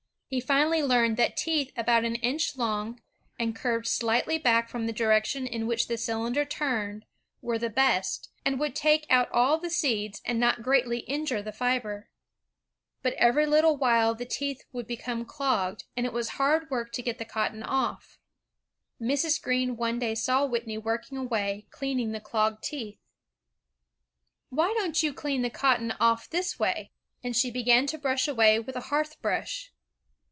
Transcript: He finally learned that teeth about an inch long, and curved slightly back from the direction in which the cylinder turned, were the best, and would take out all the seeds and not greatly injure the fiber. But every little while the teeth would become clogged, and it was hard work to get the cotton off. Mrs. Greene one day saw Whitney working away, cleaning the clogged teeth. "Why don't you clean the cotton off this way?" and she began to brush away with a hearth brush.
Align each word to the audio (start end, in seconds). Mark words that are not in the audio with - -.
He 0.33 0.39
finally 0.39 0.81
learned 0.81 1.17
that 1.17 1.35
teeth 1.35 1.73
about 1.75 2.05
an 2.05 2.15
inch 2.15 2.55
long, 2.55 3.01
and 3.37 3.53
curved 3.53 3.85
slightly 3.85 4.37
back 4.37 4.69
from 4.69 4.85
the 4.87 4.93
direction 4.93 5.45
in 5.45 5.67
which 5.67 5.89
the 5.89 5.97
cylinder 5.97 6.45
turned, 6.45 7.03
were 7.41 7.57
the 7.59 7.69
best, 7.69 8.31
and 8.45 8.57
would 8.57 8.73
take 8.73 9.05
out 9.09 9.29
all 9.33 9.57
the 9.57 9.69
seeds 9.69 10.21
and 10.23 10.39
not 10.39 10.61
greatly 10.63 10.99
injure 10.99 11.41
the 11.41 11.51
fiber. 11.51 12.07
But 13.03 13.11
every 13.15 13.45
little 13.45 13.75
while 13.75 14.15
the 14.15 14.25
teeth 14.25 14.63
would 14.71 14.87
become 14.87 15.25
clogged, 15.25 15.83
and 15.97 16.05
it 16.05 16.13
was 16.13 16.29
hard 16.29 16.69
work 16.69 16.93
to 16.93 17.01
get 17.03 17.17
the 17.17 17.25
cotton 17.25 17.61
off. 17.61 18.17
Mrs. 19.01 19.41
Greene 19.41 19.75
one 19.75 19.99
day 19.99 20.15
saw 20.15 20.45
Whitney 20.45 20.77
working 20.77 21.17
away, 21.17 21.67
cleaning 21.71 22.13
the 22.13 22.21
clogged 22.21 22.63
teeth. 22.63 23.01
"Why 24.47 24.73
don't 24.77 25.03
you 25.03 25.13
clean 25.13 25.41
the 25.41 25.49
cotton 25.49 25.91
off 25.99 26.29
this 26.29 26.57
way?" 26.57 26.93
and 27.21 27.35
she 27.35 27.51
began 27.51 27.85
to 27.87 27.97
brush 27.97 28.29
away 28.29 28.59
with 28.59 28.77
a 28.77 28.87
hearth 28.93 29.21
brush. 29.21 29.73